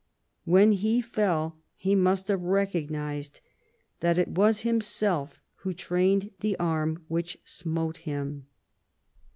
When 0.45 0.71
he 0.71 0.99
fell 0.99 1.57
he 1.75 1.93
must 1.93 2.27
have 2.29 2.41
recognised 2.41 3.39
that 3.99 4.17
it 4.17 4.29
was 4.29 4.61
himself 4.61 5.39
who 5.57 5.75
trained 5.75 6.31
the 6.39 6.57
arm 6.57 7.05
which 7.07 7.37
smote 7.45 7.97
him. 7.97 8.47